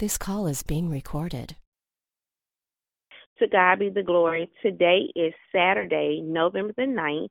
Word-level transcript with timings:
This 0.00 0.16
call 0.16 0.46
is 0.46 0.62
being 0.62 0.88
recorded. 0.88 1.56
To 3.38 3.46
God 3.46 3.80
be 3.80 3.90
the 3.90 4.02
glory. 4.02 4.50
Today 4.62 5.12
is 5.14 5.34
Saturday, 5.54 6.22
November 6.24 6.72
the 6.74 6.84
9th, 6.84 7.28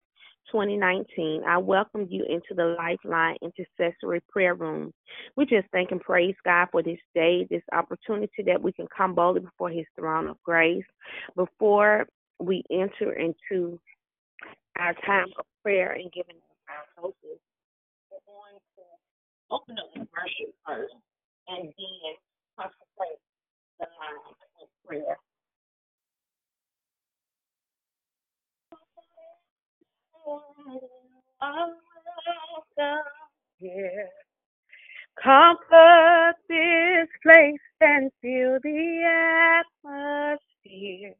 2019. 0.52 1.42
I 1.47 1.58
welcome 1.58 2.05
you 2.12 2.26
into 2.29 2.54
the 2.55 2.76
Lifeline 2.78 3.38
Intercessory 3.42 4.21
Prayer 4.29 4.54
Room. 4.54 4.92
We 5.36 5.47
just 5.47 5.68
thank 5.71 5.90
and 5.90 6.00
praise 6.00 6.36
God 6.46 6.68
for 6.71 6.84
this 6.84 7.00
day, 7.16 7.47
this 7.50 7.63
opportunity 7.74 8.44
that 8.46 8.62
we 8.62 8.72
can 8.72 8.86
come 8.96 9.15
boldly 9.15 9.42
before 9.42 9.72
His 9.72 9.88
throne 9.97 10.28
of 10.28 10.38
grace. 10.44 10.86
Before 11.36 12.06
we 12.40 12.62
enter 12.70 13.13
into 13.13 13.79
our 14.78 14.94
time 15.08 15.29
of 15.40 15.46
prayer 15.63 15.94
and 15.94 16.12
giving 16.12 16.36
our 16.70 17.02
focus, 17.02 17.40
we're 18.12 18.20
going 18.27 18.59
to 18.77 18.84
open 19.49 19.76
up 19.80 19.90
with 19.95 20.08
worship 20.13 20.54
first 20.67 20.94
and 21.48 21.63
then 21.66 22.13
consecrate 22.59 23.23
the 23.80 23.88
line 23.99 24.20
of 24.61 24.70
prayer. 24.88 25.17
Here. 33.59 34.09
Comfort 35.23 36.35
this 36.49 37.09
place 37.23 37.59
and 37.81 38.11
feel 38.21 38.59
the 38.63 39.62
atmosphere. 39.85 41.15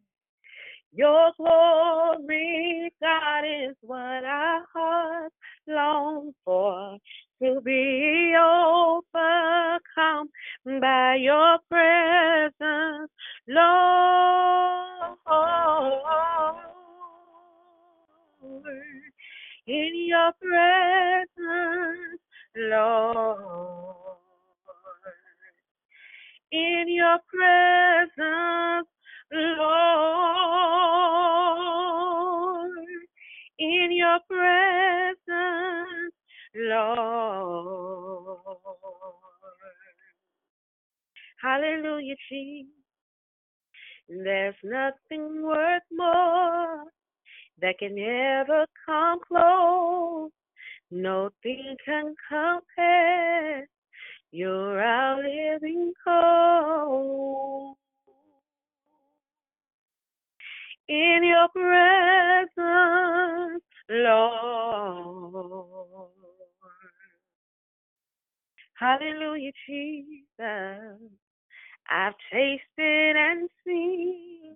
Your 0.94 1.32
glory, 1.38 2.92
God, 3.02 3.46
is 3.46 3.76
what 3.82 4.26
our 4.26 4.66
hearts 4.74 5.36
long 5.68 6.34
for. 6.46 6.98
To 7.44 7.62
be 7.62 8.34
overcome 10.00 10.30
by 10.80 11.16
your 11.20 11.58
presence, 11.70 13.12
Lord. 13.48 15.16
In 19.68 20.08
your 20.08 20.32
presence, 20.42 21.28
Lord. 22.58 23.98
In 26.52 26.86
your 26.88 27.20
presence, 27.30 28.88
Lord. 29.32 30.00
In 33.60 33.92
your 33.92 34.20
presence, 34.28 36.14
Lord. 36.56 37.79
Hallelujah, 41.42 42.16
Jesus. 42.30 42.72
There's 44.10 44.56
nothing 44.64 45.44
worth 45.44 45.84
more 45.92 46.86
that 47.62 47.78
can 47.80 47.98
ever 48.00 48.66
come 48.86 49.20
close. 49.28 50.32
Nothing 50.92 51.78
can 51.86 52.16
compare. 52.28 53.68
You're 54.32 54.82
our 54.82 55.18
living 55.18 55.94
hope. 56.06 57.78
In 60.88 61.22
your 61.24 61.48
presence, 61.50 62.54
Lord. 63.90 65.30
Hallelujah, 68.80 69.52
Jesus. 69.68 71.19
I've 71.90 72.14
tasted 72.32 73.16
and 73.18 73.50
seen 73.66 74.56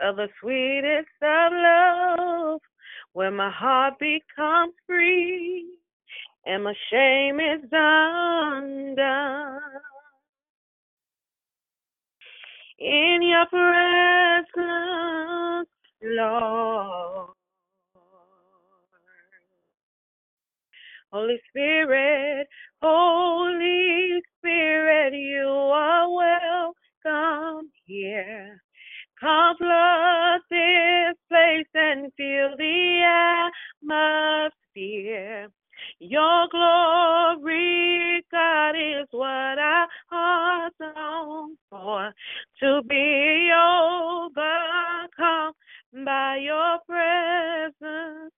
of 0.00 0.16
the 0.16 0.28
sweetest 0.40 1.08
of 1.22 1.52
love, 1.52 2.60
where 3.12 3.30
my 3.30 3.50
heart 3.50 3.94
becomes 3.98 4.74
free 4.86 5.78
and 6.46 6.64
my 6.64 6.74
shame 6.90 7.40
is 7.40 7.62
undone. 7.70 9.60
In 12.78 13.20
your 13.22 13.46
presence, 13.46 14.48
Lord. 16.02 17.30
Holy 21.12 21.40
Spirit, 21.50 22.48
Holy 22.80 24.22
Spirit, 24.38 25.12
you 25.12 25.46
are 25.46 26.10
welcome 26.10 26.41
here. 27.86 28.62
Come 29.20 29.56
flood 29.58 30.40
this 30.50 31.16
place 31.28 31.66
and 31.74 32.12
fill 32.16 32.56
the 32.58 34.50
atmosphere. 34.74 35.48
Your 36.00 36.48
glory, 36.50 38.24
God, 38.30 38.70
is 38.76 39.06
what 39.10 39.58
I 39.58 39.86
hearts 40.10 40.76
long 40.80 41.56
for. 41.70 42.12
To 42.60 42.82
be 42.88 43.50
overcome 43.54 45.52
by 46.04 46.38
your 46.42 46.78
presence, 46.86 48.31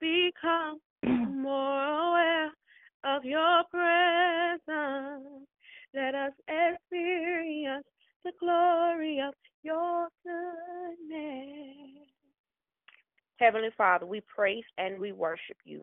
become 0.00 0.80
more 1.42 1.84
aware 1.84 2.52
of 3.04 3.24
your 3.24 3.62
presence. 3.70 5.46
Let 5.94 6.14
us 6.14 6.32
experience 6.48 7.86
the 8.24 8.32
glory 8.38 9.20
of 9.20 9.34
your 9.62 10.08
goodness. 10.22 12.06
Heavenly 13.36 13.70
Father, 13.76 14.06
we 14.06 14.20
praise 14.34 14.64
and 14.76 15.00
we 15.00 15.12
worship 15.12 15.56
you. 15.64 15.82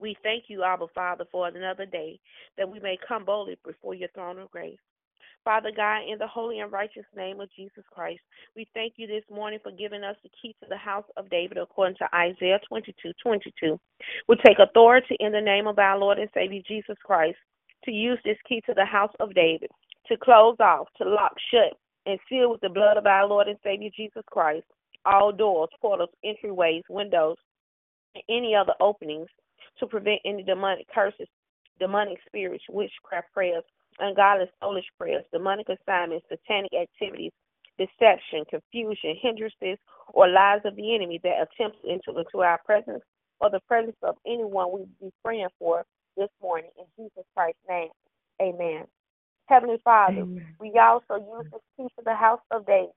We 0.00 0.16
thank 0.22 0.44
you, 0.48 0.64
Abba 0.64 0.86
Father, 0.94 1.24
for 1.30 1.46
another 1.46 1.86
day 1.86 2.18
that 2.56 2.68
we 2.68 2.80
may 2.80 2.98
come 3.06 3.24
boldly 3.24 3.58
before 3.64 3.94
your 3.94 4.08
throne 4.14 4.38
of 4.38 4.50
grace. 4.50 4.78
Father 5.44 5.70
God, 5.76 6.08
in 6.10 6.18
the 6.18 6.26
holy 6.26 6.60
and 6.60 6.72
righteous 6.72 7.04
name 7.14 7.38
of 7.40 7.50
Jesus 7.54 7.84
Christ, 7.92 8.20
we 8.56 8.66
thank 8.72 8.94
you 8.96 9.06
this 9.06 9.24
morning 9.30 9.58
for 9.62 9.70
giving 9.70 10.02
us 10.02 10.16
the 10.22 10.30
key 10.40 10.56
to 10.62 10.68
the 10.68 10.76
house 10.76 11.04
of 11.18 11.28
David 11.28 11.58
according 11.58 11.96
to 11.96 12.08
Isaiah 12.14 12.60
22 12.66 13.12
22. 13.22 13.78
We 14.26 14.36
take 14.44 14.58
authority 14.58 15.16
in 15.20 15.32
the 15.32 15.40
name 15.40 15.66
of 15.66 15.78
our 15.78 15.98
Lord 15.98 16.18
and 16.18 16.30
Savior 16.32 16.62
Jesus 16.66 16.96
Christ 17.04 17.36
to 17.84 17.92
use 17.92 18.18
this 18.24 18.38
key 18.48 18.62
to 18.66 18.74
the 18.74 18.86
house 18.86 19.12
of 19.20 19.34
David 19.34 19.70
to 20.08 20.16
close 20.16 20.56
off, 20.60 20.88
to 20.98 21.08
lock 21.08 21.34
shut, 21.50 21.78
and 22.06 22.18
seal 22.28 22.50
with 22.50 22.60
the 22.60 22.68
blood 22.68 22.96
of 22.96 23.06
our 23.06 23.26
Lord 23.26 23.48
and 23.48 23.58
Savior 23.62 23.90
Jesus 23.94 24.22
Christ 24.30 24.64
all 25.04 25.32
doors, 25.32 25.68
portals, 25.80 26.10
entryways, 26.24 26.82
windows, 26.88 27.36
and 28.14 28.24
any 28.28 28.54
other 28.54 28.72
openings 28.80 29.28
to 29.78 29.86
prevent 29.86 30.20
any 30.24 30.42
demonic 30.42 30.86
curses, 30.94 31.28
demonic 31.78 32.18
spirits, 32.26 32.64
witchcraft 32.70 33.32
prayers, 33.32 33.64
ungodly 33.98 34.46
soulish 34.62 34.88
prayers, 34.98 35.24
demonic 35.32 35.66
assignments, 35.68 36.26
satanic 36.28 36.72
activities, 36.72 37.32
deception, 37.78 38.44
confusion, 38.48 39.16
hindrances, 39.20 39.78
or 40.12 40.28
lies 40.28 40.60
of 40.64 40.76
the 40.76 40.94
enemy 40.94 41.20
that 41.22 41.46
attempts 41.46 41.78
to 41.82 41.90
enter 41.90 42.18
into 42.18 42.40
our 42.40 42.60
presence 42.64 43.02
or 43.40 43.50
the 43.50 43.60
presence 43.66 43.96
of 44.02 44.16
anyone 44.26 44.72
we 44.72 44.84
be 45.00 45.12
praying 45.24 45.48
for 45.58 45.84
this 46.16 46.28
morning. 46.42 46.70
In 46.78 46.84
Jesus 46.96 47.24
Christ's 47.34 47.58
name, 47.68 47.90
amen. 48.40 48.84
Heavenly 49.46 49.78
Father, 49.84 50.22
Amen. 50.22 50.46
we 50.58 50.72
also 50.80 51.16
use 51.16 51.46
this 51.52 51.60
key 51.76 51.84
to 51.98 52.04
the 52.04 52.14
house 52.14 52.40
of 52.50 52.66
David, 52.66 52.90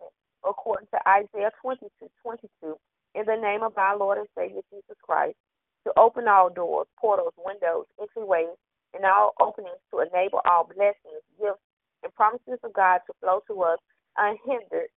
according 0.48 0.88
to 0.94 1.00
Isaiah 1.08 1.52
22 1.62 1.90
22, 2.24 2.78
in 3.16 3.26
the 3.26 3.36
name 3.36 3.64
of 3.64 3.78
our 3.78 3.98
Lord 3.98 4.18
and 4.18 4.28
Savior 4.38 4.62
Jesus 4.72 4.96
Christ, 5.02 5.36
to 5.86 5.92
open 5.98 6.28
all 6.28 6.50
doors, 6.50 6.88
portals, 6.98 7.34
windows, 7.38 7.86
entryways, 8.00 8.56
and 8.94 9.06
all 9.06 9.34
openings 9.42 9.82
to 9.92 10.00
enable 10.00 10.42
all 10.46 10.66
blessings, 10.66 11.24
gifts, 11.40 11.64
and 12.04 12.14
promises 12.16 12.60
of 12.64 12.74
God 12.74 13.00
to 13.08 13.14
flow 13.22 13.42
to 13.48 13.62
us 13.64 13.80
unhindered 14.18 14.90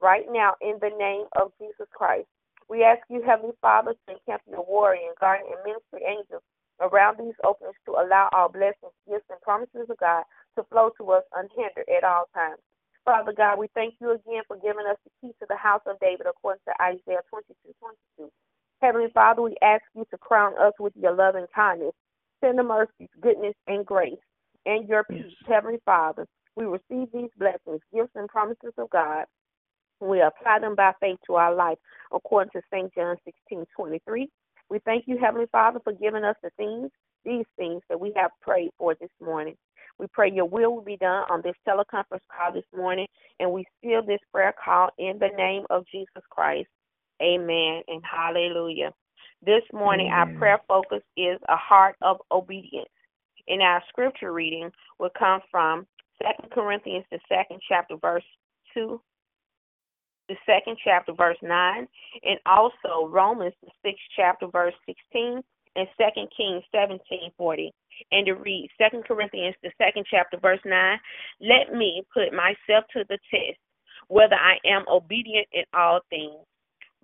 right 0.00 0.26
now 0.30 0.54
in 0.60 0.78
the 0.80 0.90
name 0.98 1.26
of 1.36 1.52
Jesus 1.60 1.86
Christ. 1.92 2.26
We 2.68 2.84
ask 2.84 3.00
you, 3.08 3.22
Heavenly 3.22 3.56
Father, 3.60 3.94
to 3.94 4.12
encamp 4.12 4.42
your 4.48 4.64
warrior 4.64 5.08
and 5.08 5.18
guardian 5.18 5.52
and 5.52 5.64
ministry 5.64 6.04
angels 6.06 6.42
around 6.80 7.18
these 7.18 7.34
openings 7.44 7.76
to 7.86 7.92
allow 7.92 8.28
our 8.32 8.48
blessings, 8.48 8.94
gifts, 9.08 9.26
and 9.30 9.40
promises 9.42 9.88
of 9.88 9.98
God 9.98 10.24
to 10.56 10.64
flow 10.70 10.90
to 10.98 11.10
us 11.12 11.24
unhindered 11.34 11.88
at 11.88 12.04
all 12.04 12.28
times. 12.34 12.60
Father 13.04 13.32
God, 13.32 13.58
we 13.58 13.68
thank 13.74 13.94
you 14.00 14.12
again 14.12 14.42
for 14.46 14.56
giving 14.60 14.84
us 14.84 14.98
the 15.02 15.10
key 15.20 15.32
to 15.40 15.46
the 15.48 15.56
house 15.56 15.80
of 15.86 15.98
David 16.00 16.26
according 16.28 16.60
to 16.68 16.74
Isaiah 16.82 17.24
22 17.30 17.54
22. 18.18 18.30
Heavenly 18.82 19.08
Father, 19.14 19.42
we 19.42 19.56
ask 19.62 19.82
you 19.96 20.04
to 20.10 20.18
crown 20.18 20.52
us 20.60 20.74
with 20.78 20.92
your 20.94 21.14
loving 21.14 21.46
kindness, 21.54 21.94
tender 22.42 22.62
mercies, 22.62 23.08
goodness, 23.20 23.54
and 23.66 23.84
grace, 23.84 24.18
and 24.66 24.88
your 24.88 25.04
peace. 25.04 25.24
Heavenly 25.46 25.78
Father, 25.84 26.26
we 26.56 26.64
receive 26.64 27.08
these 27.12 27.30
blessings, 27.38 27.80
gifts, 27.92 28.12
and 28.14 28.28
promises 28.28 28.72
of 28.78 28.90
God. 28.90 29.24
We 30.00 30.20
apply 30.20 30.60
them 30.60 30.74
by 30.74 30.92
faith 31.00 31.18
to 31.26 31.34
our 31.34 31.54
life 31.54 31.78
according 32.12 32.50
to 32.52 32.62
St. 32.72 32.92
John 32.94 33.16
16 33.24 33.64
23. 33.76 34.28
We 34.70 34.78
thank 34.84 35.04
you, 35.06 35.18
Heavenly 35.18 35.46
Father, 35.50 35.80
for 35.82 35.92
giving 35.92 36.24
us 36.24 36.36
the 36.42 36.50
things, 36.56 36.90
these 37.24 37.46
things 37.56 37.82
that 37.88 37.98
we 37.98 38.12
have 38.16 38.30
prayed 38.42 38.70
for 38.78 38.94
this 38.94 39.10
morning. 39.20 39.56
We 39.98 40.06
pray 40.12 40.30
your 40.30 40.44
will 40.44 40.74
will 40.74 40.82
be 40.82 40.96
done 40.96 41.24
on 41.30 41.42
this 41.42 41.56
teleconference 41.66 42.20
call 42.30 42.52
this 42.52 42.64
morning, 42.76 43.06
and 43.40 43.50
we 43.50 43.64
seal 43.82 44.02
this 44.06 44.20
prayer 44.32 44.54
call 44.62 44.90
in 44.98 45.18
the 45.18 45.30
name 45.36 45.64
of 45.70 45.84
Jesus 45.90 46.22
Christ. 46.30 46.68
Amen 47.20 47.82
and 47.88 48.02
hallelujah. 48.04 48.92
This 49.44 49.62
morning, 49.72 50.08
our 50.08 50.26
prayer 50.38 50.58
focus 50.66 51.02
is 51.16 51.38
a 51.48 51.56
heart 51.56 51.96
of 52.02 52.18
obedience. 52.30 52.88
And 53.46 53.62
our 53.62 53.82
scripture 53.88 54.32
reading 54.32 54.70
will 54.98 55.10
come 55.18 55.40
from 55.50 55.86
Second 56.22 56.50
Corinthians, 56.50 57.04
the 57.10 57.20
second 57.28 57.60
chapter, 57.68 57.96
verse 57.96 58.24
2 58.74 59.00
the 60.28 60.36
second 60.46 60.76
chapter, 60.84 61.12
verse 61.12 61.38
9, 61.42 61.88
and 62.22 62.38
also 62.46 63.08
Romans, 63.08 63.54
the 63.62 63.70
sixth 63.82 64.04
chapter, 64.14 64.46
verse 64.46 64.74
16, 64.86 65.42
and 65.76 65.88
Second 65.96 66.28
Kings 66.36 66.62
17, 66.72 67.32
40. 67.36 67.72
And 68.12 68.26
to 68.26 68.34
read 68.34 68.68
Second 68.78 69.04
Corinthians, 69.04 69.56
the 69.62 69.70
second 69.78 70.04
chapter, 70.10 70.38
verse 70.38 70.60
9, 70.64 70.98
let 71.40 71.76
me 71.76 72.02
put 72.12 72.32
myself 72.32 72.84
to 72.92 73.04
the 73.08 73.18
test, 73.30 73.58
whether 74.08 74.36
I 74.36 74.58
am 74.66 74.84
obedient 74.88 75.48
in 75.52 75.64
all 75.74 76.00
things. 76.10 76.44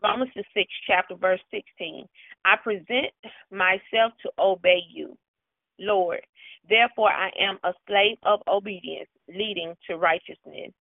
Romans, 0.05 0.33
the 0.37 0.45
sixth 0.55 0.77
chapter, 0.87 1.17
verse 1.17 1.41
16, 1.53 2.06
I 2.45 2.56
present 2.62 3.12
myself 3.51 4.12
to 4.23 4.31
obey 4.39 4.83
you, 4.93 5.19
Lord. 5.81 6.21
Therefore, 6.69 7.11
I 7.11 7.31
am 7.41 7.59
a 7.65 7.73
slave 7.89 8.19
of 8.25 8.41
obedience, 8.49 9.11
leading 9.29 9.75
to 9.89 9.97
righteousness 9.97 10.73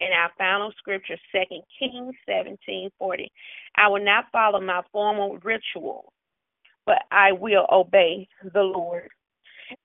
and 0.00 0.12
our 0.12 0.30
final 0.38 0.72
scripture, 0.78 1.16
Second 1.32 1.62
Kings 1.78 2.14
seventeen 2.28 2.90
forty. 2.98 3.32
I 3.76 3.88
will 3.88 4.04
not 4.04 4.26
follow 4.32 4.60
my 4.60 4.82
formal 4.92 5.38
ritual, 5.42 6.12
but 6.86 6.98
I 7.12 7.32
will 7.32 7.66
obey 7.72 8.28
the 8.52 8.62
Lord. 8.62 9.08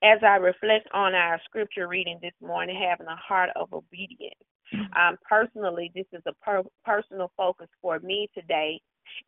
As 0.04 0.20
I 0.24 0.36
reflect 0.38 0.88
on 0.94 1.16
our 1.16 1.40
scripture 1.46 1.88
reading 1.88 2.20
this 2.22 2.34
morning, 2.42 2.80
having 2.90 3.08
a 3.08 3.16
heart 3.16 3.52
of 3.56 3.74
obedience, 3.74 4.36
um, 4.74 5.18
personally, 5.28 5.92
this 5.96 6.06
is 6.14 6.22
a 6.28 6.34
per- 6.44 6.64
personal 6.86 7.32
focus 7.38 7.68
for 7.82 8.00
me 8.00 8.30
today. 8.34 8.80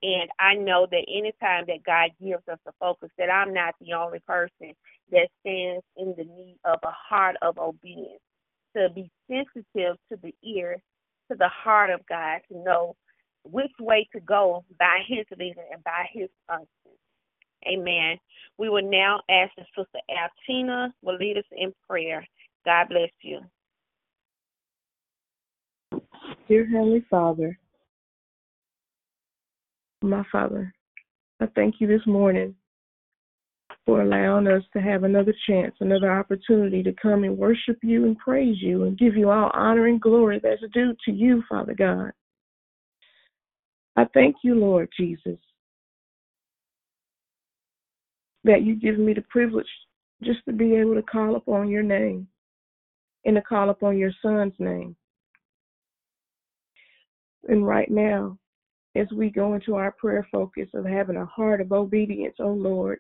And 0.02 0.30
I 0.40 0.56
know 0.56 0.88
that 0.92 1.06
anytime 1.14 1.66
that 1.68 1.84
God 1.86 2.12
gives 2.22 2.48
us 2.48 2.60
a 2.68 2.72
focus, 2.80 3.10
that 3.18 3.30
I'm 3.30 3.54
not 3.54 3.76
the 3.82 3.94
only 3.94 4.20
person 4.20 4.74
that 5.12 5.28
stands 5.42 5.84
in 5.98 6.14
the 6.18 6.24
need 6.24 6.58
of 6.66 6.80
a 6.84 6.92
heart 6.92 7.36
of 7.42 7.58
obedience 7.58 8.22
to 8.76 8.90
be 8.94 9.10
sensitive 9.30 9.98
to 10.12 10.18
the 10.22 10.34
ear, 10.44 10.78
to 11.32 11.38
the 11.38 11.50
heart 11.50 11.90
of 11.90 12.02
God, 12.08 12.40
to 12.52 12.58
know 12.58 12.96
which 13.44 13.72
way 13.80 14.08
to 14.14 14.20
go 14.22 14.64
by 14.80 15.00
His 15.08 15.26
leading 15.38 15.66
and 15.72 15.84
by 15.84 16.06
His 16.14 16.30
unction. 16.50 16.68
Amen. 17.68 18.18
We 18.58 18.70
will 18.70 18.90
now 18.90 19.22
ask 19.30 19.52
that 19.58 19.68
Sister 19.78 20.00
Altina 20.10 20.94
will 21.02 21.18
lead 21.18 21.38
us 21.38 21.46
in 21.52 21.74
prayer. 21.90 22.26
God 22.66 22.90
bless 22.90 23.12
you. 23.22 23.42
Dear 26.50 26.66
Heavenly 26.66 27.06
Father, 27.10 27.58
my 30.02 30.24
Father, 30.30 30.74
I 31.40 31.46
thank 31.56 31.76
you 31.80 31.88
this 31.88 32.06
morning 32.06 32.54
for 33.86 34.02
allowing 34.02 34.48
us 34.48 34.64
to 34.74 34.82
have 34.82 35.06
another 35.06 35.34
chance, 35.48 35.74
another 35.80 36.12
opportunity 36.12 36.84
to 36.84 36.94
come 37.02 37.24
and 37.24 37.38
worship 37.38 37.78
you 37.82 38.04
and 38.04 38.18
praise 38.18 38.58
you 38.60 38.84
and 38.84 38.98
give 38.98 39.16
you 39.16 39.30
all 39.30 39.52
honor 39.54 39.88
and 39.88 40.02
glory 40.02 40.42
that's 40.44 40.62
due 40.74 40.94
to 41.06 41.12
you, 41.14 41.44
Father 41.50 41.74
God. 41.74 42.12
I 43.96 44.06
thank 44.14 44.36
you, 44.44 44.56
Lord 44.56 44.90
Jesus, 45.00 45.40
that 48.44 48.64
you 48.64 48.76
give 48.76 49.00
me 49.00 49.14
the 49.14 49.24
privilege 49.30 49.66
just 50.22 50.40
to 50.46 50.52
be 50.52 50.76
able 50.76 50.96
to 50.96 51.04
call 51.04 51.38
upon 51.38 51.70
your 51.70 51.84
name 51.84 52.28
and 53.24 53.38
to 53.38 53.42
call 53.42 53.70
upon 53.70 53.98
your 53.98 54.12
son's 54.22 54.54
name. 54.60 54.98
And 57.48 57.66
right 57.66 57.90
now, 57.90 58.38
as 58.96 59.08
we 59.12 59.30
go 59.30 59.54
into 59.54 59.76
our 59.76 59.92
prayer 59.92 60.28
focus 60.32 60.70
of 60.74 60.86
having 60.86 61.18
a 61.18 61.26
heart 61.26 61.62
of 61.62 61.72
obedience, 61.72 62.36
oh 62.40 62.54
Lord, 62.54 63.00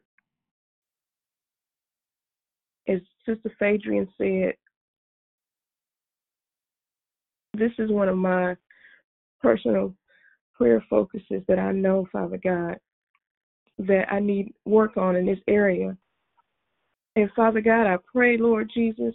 as 2.88 3.00
Sister 3.26 3.52
Phadrian 3.62 4.08
said, 4.18 4.56
this 7.54 7.72
is 7.78 7.92
one 7.92 8.10
of 8.10 8.18
my 8.18 8.56
personal 9.42 9.94
prayer 10.56 10.84
focuses 10.90 11.44
that 11.48 11.60
I 11.60 11.72
know, 11.72 12.08
Father 12.12 12.40
God, 12.44 12.78
that 13.78 14.12
I 14.12 14.20
need 14.20 14.54
work 14.66 14.98
on 14.98 15.16
in 15.16 15.26
this 15.26 15.40
area. 15.48 15.96
And 17.16 17.30
Father 17.36 17.62
God, 17.62 17.86
I 17.86 17.98
pray, 18.12 18.38
Lord 18.38 18.72
Jesus, 18.74 19.14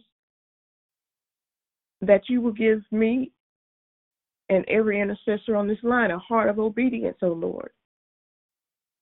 that 2.00 2.28
you 2.28 2.40
will 2.40 2.52
give 2.52 2.80
me 2.92 3.32
and 4.48 4.64
every 4.68 5.00
intercessor 5.00 5.56
on 5.56 5.68
this 5.68 5.82
line 5.82 6.10
a 6.10 6.18
heart 6.18 6.48
of 6.48 6.58
obedience, 6.58 7.18
O 7.22 7.28
oh 7.28 7.32
Lord, 7.32 7.70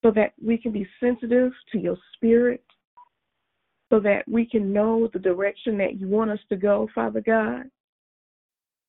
so 0.04 0.10
that 0.12 0.32
we 0.42 0.58
can 0.58 0.72
be 0.72 0.86
sensitive 1.00 1.52
to 1.72 1.78
your 1.78 1.96
spirit, 2.14 2.64
so 3.90 4.00
that 4.00 4.24
we 4.26 4.44
can 4.44 4.72
know 4.72 5.08
the 5.12 5.18
direction 5.18 5.78
that 5.78 6.00
you 6.00 6.08
want 6.08 6.30
us 6.30 6.40
to 6.48 6.56
go, 6.56 6.88
Father 6.94 7.20
God. 7.20 7.64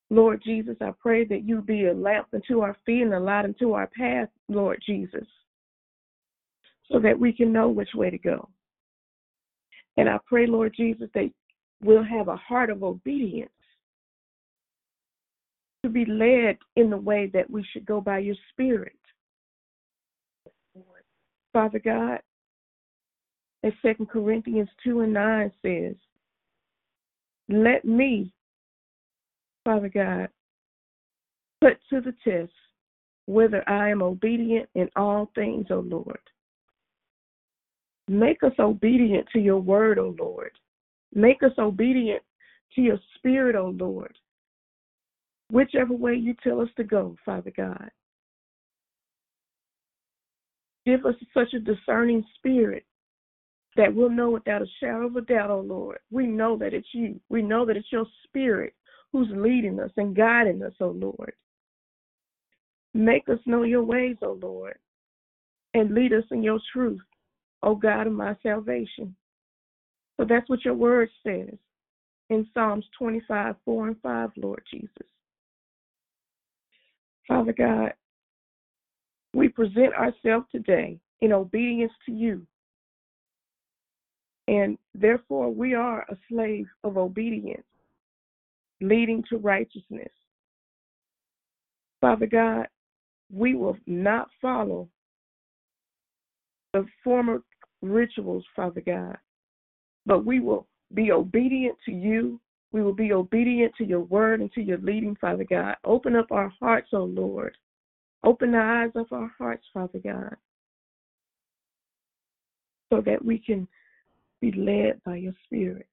Lord 0.10 0.42
Jesus, 0.44 0.78
I 0.80 0.92
pray 1.00 1.26
that 1.26 1.44
you 1.44 1.62
be 1.62 1.88
a 1.88 1.94
lamp 1.94 2.28
unto 2.34 2.62
our 2.62 2.78
feet 2.86 3.02
and 3.02 3.14
a 3.14 3.20
light 3.20 3.46
unto 3.46 3.74
our 3.74 3.88
path, 3.88 4.30
Lord 4.48 4.82
Jesus, 4.86 5.28
so 6.90 7.00
that 7.00 7.20
we 7.20 7.34
can 7.34 7.52
know 7.52 7.70
which 7.70 7.90
way 7.94 8.10
to 8.10 8.18
go. 8.18 8.50
And 9.98 10.08
I 10.08 10.18
pray, 10.26 10.48
Lord 10.48 10.74
Jesus, 10.78 11.10
that 11.14 11.30
we'll 11.84 12.04
have 12.04 12.30
a 12.30 12.38
heart 12.38 12.70
of 12.70 12.84
obedience 12.84 13.52
to 15.88 15.94
be 15.94 16.06
led 16.06 16.58
in 16.76 16.90
the 16.90 16.98
way 16.98 17.30
that 17.34 17.50
we 17.50 17.66
should 17.72 17.86
go 17.86 18.02
by 18.02 18.20
your 18.20 18.36
Spirit. 18.52 18.94
Father 21.54 21.80
God, 21.80 22.20
as 23.64 23.74
Second 23.82 24.10
Corinthians 24.10 24.70
2 24.84 25.02
and 25.02 25.14
9 25.14 25.52
says, 25.62 25.96
let 27.50 27.86
me, 27.86 28.32
Father 29.64 29.90
God, 29.90 30.28
put 31.62 31.78
to 31.90 32.02
the 32.02 32.14
test 32.24 32.52
whether 33.26 33.68
I 33.68 33.90
am 33.90 34.02
obedient 34.02 34.70
in 34.76 34.90
all 34.96 35.32
things, 35.34 35.68
O 35.70 35.80
Lord. 35.80 36.20
Make 38.08 38.44
us 38.44 38.54
obedient 38.60 39.28
to 39.34 39.40
your 39.40 39.60
word, 39.60 39.98
O 39.98 40.16
Lord. 40.20 40.52
Make 41.14 41.44
us 41.44 41.52
obedient 41.58 42.22
to 42.76 42.82
your 42.82 43.00
spirit, 43.16 43.56
O 43.56 43.74
Lord. 43.78 44.16
Whichever 45.50 45.94
way 45.94 46.14
you 46.14 46.36
tell 46.44 46.62
us 46.62 46.70
to 46.78 46.84
go, 46.84 47.16
Father 47.26 47.52
God. 47.56 47.90
Give 50.86 51.06
us 51.06 51.16
such 51.34 51.54
a 51.54 51.60
discerning 51.60 52.24
spirit 52.38 52.86
that 53.76 53.94
we'll 53.94 54.10
know 54.10 54.32
without 54.32 54.62
a 54.62 54.68
shadow 54.80 55.08
of 55.08 55.16
a 55.16 55.22
doubt, 55.22 55.52
oh 55.52 55.62
Lord. 55.62 56.00
We 56.12 56.26
know 56.26 56.58
that 56.58 56.74
it's 56.74 56.88
you. 56.94 57.20
We 57.30 57.42
know 57.42 57.66
that 57.66 57.78
it's 57.78 57.92
your 57.92 58.06
spirit 58.24 58.74
who's 59.12 59.28
leading 59.32 59.80
us 59.80 59.92
and 59.98 60.16
guiding 60.16 60.64
us, 60.64 60.74
oh 60.82 60.90
Lord. 60.90 61.34
Make 62.94 63.30
us 63.30 63.40
know 63.46 63.64
your 63.64 63.84
ways, 63.84 64.18
oh 64.22 64.40
Lord, 64.42 64.78
and 65.74 65.94
lead 65.94 66.14
us 66.14 66.24
in 66.32 66.42
your 66.42 66.60
truth, 66.74 67.02
oh 67.64 67.76
God 67.76 68.08
of 68.08 68.14
my 68.14 68.36
salvation. 68.42 69.16
So 70.18 70.26
that's 70.28 70.50
what 70.50 70.66
your 70.66 70.74
word 70.74 71.10
says 71.24 71.54
in 72.30 72.48
Psalms 72.54 72.86
25, 72.98 73.56
4 73.64 73.88
and 73.88 74.02
5, 74.02 74.30
Lord 74.38 74.64
Jesus. 74.72 74.90
Father 77.28 77.54
God, 77.54 77.94
we 79.34 79.50
present 79.50 79.94
ourselves 79.94 80.46
today 80.52 81.00
in 81.22 81.34
obedience 81.34 81.92
to 82.06 82.12
you 82.12 82.46
and 84.48 84.78
therefore, 84.96 85.54
we 85.54 85.74
are 85.74 86.06
a 86.10 86.18
slave 86.30 86.68
of 86.84 86.98
obedience, 86.98 87.66
leading 88.80 89.24
to 89.30 89.38
righteousness. 89.38 90.12
Father 92.00 92.28
God, 92.28 92.68
we 93.34 93.56
will 93.56 93.78
not 93.86 94.30
follow 94.42 94.88
the 96.74 96.86
former 97.04 97.42
rituals, 97.82 98.46
Father 98.56 98.82
God, 98.82 99.18
but 100.06 100.26
we 100.26 100.40
will 100.40 100.68
be 100.94 101.12
obedient 101.12 101.78
to 101.86 101.92
you. 101.92 102.40
We 102.72 102.84
will 102.84 102.94
be 102.94 103.14
obedient 103.14 103.74
to 103.78 103.86
your 103.86 104.02
word 104.02 104.42
and 104.42 104.52
to 104.54 104.62
your 104.62 104.78
leading, 104.80 105.16
Father 105.16 105.46
God. 105.50 105.76
Open 105.86 106.16
up 106.16 106.32
our 106.32 106.52
hearts, 106.60 106.90
O 106.94 106.98
oh 106.98 107.06
Lord. 107.06 107.56
Open 108.24 108.52
the 108.52 108.58
eyes 108.58 108.92
of 108.96 109.08
our 109.12 109.32
hearts, 109.38 109.64
Father 109.74 110.00
God, 110.04 110.36
so 112.92 113.02
that 113.02 113.24
we 113.24 113.40
can 113.40 113.68
be 114.42 114.52
led 114.52 115.02
by 115.06 115.16
your 115.16 115.34
Spirit. 115.46 115.88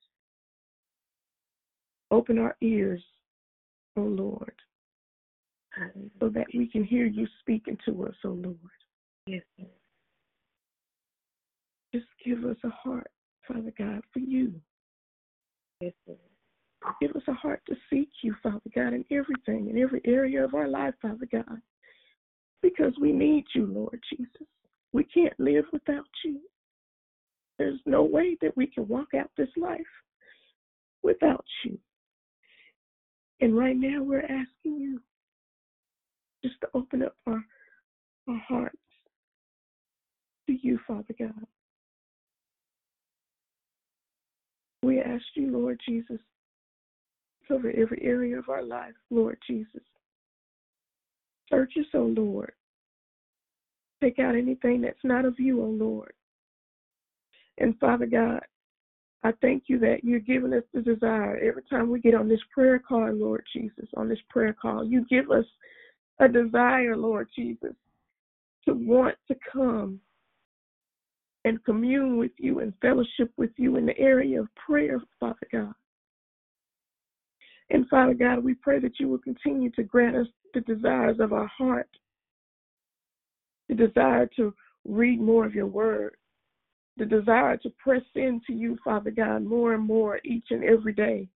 Open 2.11 2.39
our 2.39 2.57
ears, 2.61 3.03
O 3.97 4.03
oh 4.03 4.07
Lord, 4.07 4.55
so 6.21 6.29
that 6.29 6.47
we 6.55 6.67
can 6.67 6.85
hear 6.85 7.07
you 7.07 7.27
speaking 7.41 7.79
to 7.85 8.07
us, 8.07 8.15
O 8.25 8.31
oh 8.31 8.33
Lord. 8.33 8.57
Yes. 9.27 9.43
Just 11.95 12.07
give 12.25 12.45
us 12.45 12.57
a 12.65 12.71
heart, 12.71 13.11
Father 13.47 13.73
God, 13.79 14.03
for 14.13 14.19
you. 14.19 14.55
Yes, 15.81 15.93
Lord. 16.07 16.19
Give 17.01 17.13
us 17.13 17.23
a 17.29 17.33
heart 17.33 17.63
to 17.69 17.75
seek 17.91 18.09
you, 18.23 18.35
Father 18.43 18.61
God, 18.75 18.93
in 18.93 19.05
everything, 19.11 19.71
in 19.71 19.79
every 19.79 20.01
area 20.05 20.45
of 20.45 20.55
our 20.55 20.69
life, 20.69 20.95
Father 21.01 21.27
God. 21.31 21.61
Because 22.63 22.93
we 23.01 23.13
need 23.13 23.45
you, 23.55 23.67
Lord 23.67 24.01
Jesus. 24.11 24.49
We 24.93 25.05
can't 25.05 25.39
live 25.39 25.65
without 25.73 26.07
you. 26.25 26.41
There's 27.59 27.81
no 27.87 28.03
way 28.03 28.37
that 28.43 28.57
we 28.57 28.67
can 28.67 28.87
walk 28.89 29.09
out 29.19 29.31
this 29.37 29.49
life 29.57 29.81
without 31.03 31.45
you. 31.65 31.79
And 33.41 33.57
right 33.57 33.77
now 33.77 34.03
we're 34.03 34.23
asking 34.23 34.81
you 34.81 35.01
just 36.43 36.61
to 36.61 36.69
open 36.75 37.03
up 37.03 37.17
our, 37.27 37.45
our 38.29 38.43
hearts 38.49 38.77
to 40.47 40.57
you, 40.63 40.79
Father 40.87 41.15
God. 41.19 41.47
We 44.83 45.01
ask 45.01 45.25
you, 45.35 45.51
Lord 45.51 45.81
Jesus, 45.87 46.21
cover 47.47 47.71
every 47.71 48.01
area 48.03 48.39
of 48.39 48.49
our 48.49 48.63
life, 48.63 48.95
Lord 49.11 49.39
Jesus. 49.47 49.83
Search 51.51 51.73
us, 51.79 51.87
O 51.95 51.99
oh 52.01 52.07
Lord. 52.07 52.53
Take 54.03 54.19
out 54.19 54.35
anything 54.35 54.81
that's 54.81 55.05
not 55.05 55.25
of 55.25 55.39
you, 55.39 55.61
O 55.61 55.67
oh 55.67 55.71
Lord. 55.71 56.13
And 57.59 57.79
Father 57.79 58.07
God, 58.07 58.41
I 59.23 59.33
thank 59.41 59.65
you 59.69 59.79
that 59.79 60.05
you're 60.05 60.21
giving 60.21 60.53
us 60.53 60.65
the 60.73 60.83
desire 60.83 61.39
every 61.39 61.63
time 61.71 61.91
we 61.91 62.01
get 62.01 62.15
on 62.15 62.29
this 62.29 62.41
prayer 62.53 62.79
call, 62.79 63.13
Lord 63.13 63.45
Jesus, 63.53 63.89
on 63.97 64.09
this 64.09 64.19
prayer 64.29 64.55
call. 64.61 64.85
You 64.85 65.07
give 65.09 65.31
us 65.31 65.47
a 66.21 66.29
desire, 66.29 66.97
Lord 66.97 67.29
Jesus, 67.35 67.75
to 68.67 68.75
want 68.75 69.17
to 69.29 69.37
come 69.51 70.01
and 71.45 71.65
commune 71.65 72.19
with 72.19 72.33
you 72.39 72.61
and 72.61 72.73
fellowship 72.81 73.33
with 73.37 73.51
you 73.57 73.77
in 73.77 73.87
the 73.87 73.99
area 73.99 74.41
of 74.41 74.49
prayer, 74.55 75.01
Father 75.21 75.47
God. 75.53 75.75
And 77.71 77.89
Father 77.89 78.15
God, 78.15 78.45
we 78.45 78.55
pray 78.55 78.79
that 78.81 79.01
you 79.01 79.09
will 79.09 79.19
continue 79.19 79.71
to 79.71 79.83
grant 79.83 80.17
us 80.17 80.27
the 80.53 80.61
desires 80.61 81.17
of 81.19 81.33
our 81.33 81.47
heart, 81.47 81.89
the 83.69 83.75
desire 83.75 84.29
to 84.37 84.55
read 84.85 85.21
more 85.21 85.47
of 85.47 85.55
your 85.55 85.67
word, 85.67 86.17
the 86.97 87.07
desire 87.07 87.57
to 87.59 87.71
press 87.71 88.03
into 88.15 88.53
you, 88.53 88.79
Father 88.85 89.11
God, 89.11 89.45
more 89.45 89.75
and 89.75 89.83
more 89.83 90.21
each 90.25 90.47
and 90.51 90.63
every 90.63 90.93
day, 90.93 91.27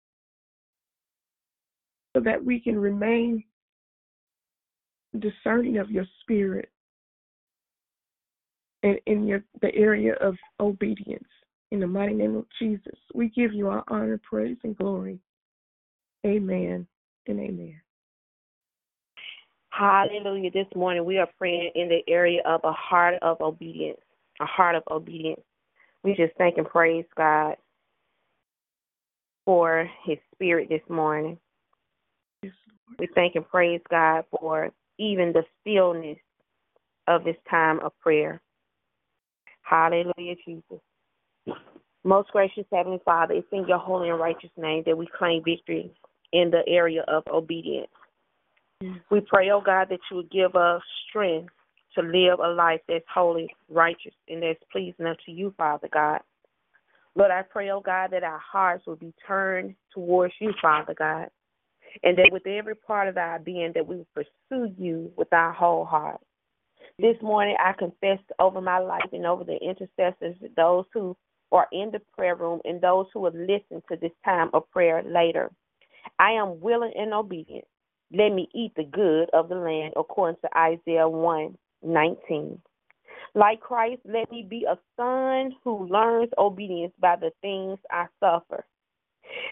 so 2.15 2.23
that 2.23 2.45
we 2.45 2.61
can 2.61 2.79
remain 2.79 3.43
discerning 5.19 5.79
of 5.79 5.91
your 5.91 6.05
spirit 6.21 6.71
and 8.83 8.99
in 9.07 9.27
your 9.27 9.43
the 9.63 9.75
area 9.75 10.15
of 10.21 10.37
obedience. 10.61 11.29
In 11.71 11.81
the 11.81 11.87
mighty 11.87 12.15
name 12.15 12.37
of 12.37 12.47
Jesus, 12.59 12.99
we 13.15 13.29
give 13.29 13.53
you 13.53 13.69
our 13.69 13.85
honor, 13.89 14.21
praise, 14.23 14.57
and 14.65 14.77
glory. 14.77 15.19
Amen 16.27 16.87
and 17.27 17.41
amen. 17.41 17.81
Hallelujah. 19.71 20.51
This 20.51 20.67
morning 20.75 21.05
we 21.05 21.19
are 21.19 21.29
praying 21.39 21.71
in 21.75 21.89
the 21.89 22.01
area 22.09 22.41
of 22.45 22.61
a 22.65 22.73
heart 22.73 23.15
of 23.23 23.41
obedience. 23.41 24.01
A 24.41 24.47
heart 24.47 24.75
of 24.75 24.83
obedience. 24.91 25.41
We 26.03 26.15
just 26.15 26.35
thank 26.39 26.59
and 26.59 26.67
praise 26.67 27.05
God 27.17 27.57
for 29.45 29.89
his 30.05 30.19
spirit 30.35 30.69
this 30.69 30.83
morning. 30.89 31.39
Yes, 32.43 32.53
we 32.99 33.09
thank 33.15 33.35
and 33.35 33.49
praise 33.49 33.81
God 33.91 34.25
for 34.31 34.71
even 34.99 35.33
the 35.33 35.45
stillness 35.61 36.19
of 37.07 37.25
this 37.25 37.37
time 37.51 37.81
of 37.81 37.93
prayer. 38.01 38.41
Hallelujah, 39.63 40.35
Jesus. 40.45 40.81
Most 42.09 42.31
gracious 42.31 42.65
Heavenly 42.73 43.03
Father, 43.05 43.35
it's 43.35 43.47
in 43.53 43.69
your 43.69 43.77
holy 43.77 44.09
and 44.09 44.19
righteous 44.19 44.49
name 44.57 44.83
that 44.87 44.97
we 44.97 45.07
claim 45.19 45.43
victory 45.45 45.93
in 46.33 46.51
the 46.51 46.63
area 46.67 47.05
of 47.07 47.23
obedience. 47.31 47.91
We 49.11 49.21
pray, 49.21 49.51
oh 49.51 49.61
God, 49.61 49.89
that 49.91 49.99
you 50.11 50.17
would 50.17 50.31
give 50.31 50.57
us 50.57 50.81
strength 51.07 51.53
to 51.97 52.01
live 52.01 52.39
a 52.43 52.49
life 52.49 52.81
that's 52.89 53.05
holy, 53.13 53.55
righteous, 53.69 54.15
and 54.27 54.43
that's 54.43 54.59
pleasing 54.73 55.05
unto 55.05 55.33
you, 55.33 55.53
Father 55.59 55.89
God. 55.93 56.21
Lord, 57.15 57.31
I 57.31 57.43
pray, 57.43 57.69
oh 57.71 57.83
God, 57.83 58.13
that 58.13 58.25
our 58.25 58.41
hearts 58.41 58.87
will 58.87 58.97
be 58.97 59.13
turned 59.27 59.75
towards 59.93 60.33
you, 60.41 60.55
Father 60.63 60.95
God, 60.99 61.29
and 62.03 62.17
that 62.17 62.31
with 62.33 62.47
every 62.47 62.75
part 62.75 63.09
of 63.09 63.19
our 63.19 63.39
being 63.39 63.73
that 63.75 63.87
we 63.87 64.03
pursue 64.15 64.73
you 64.79 65.13
with 65.19 65.31
our 65.35 65.53
whole 65.53 65.85
heart. 65.85 66.23
This 66.99 67.17
morning, 67.21 67.57
I 67.63 67.75
confess 67.75 68.19
over 68.39 68.63
my 68.63 68.79
life 68.79 69.11
and 69.13 69.27
over 69.27 69.45
the 69.45 69.59
intercessors, 69.59 70.37
those 70.57 70.87
who 70.95 71.15
are 71.53 71.69
in 71.73 71.91
the 71.91 72.01
prayer 72.17 72.37
room, 72.37 72.61
and 72.65 72.81
those 72.81 73.07
who 73.13 73.21
will 73.21 73.33
listen 73.35 73.83
to 73.89 73.97
this 74.01 74.13
time 74.25 74.51
of 74.53 74.71
prayer 74.71 75.03
later. 75.05 75.51
I 76.19 76.33
am 76.33 76.61
willing 76.61 76.93
and 76.97 77.15
obedient. 77.15 77.65
Let 78.13 78.31
me 78.31 78.49
eat 78.55 78.73
the 78.77 78.85
good 78.85 79.31
of 79.33 79.49
the 79.49 79.57
land, 79.57 79.95
according 79.97 80.41
to 80.43 80.59
Isaiah 80.59 81.09
1 81.09 81.57
19. 81.83 82.61
Like 83.35 83.61
Christ, 83.61 84.01
let 84.05 84.31
me 84.31 84.47
be 84.49 84.65
a 84.69 84.79
son 84.97 85.55
who 85.63 85.87
learns 85.87 86.31
obedience 86.39 86.93
by 86.99 87.17
the 87.17 87.31
things 87.43 87.79
I 87.91 88.07
suffer. 88.21 88.65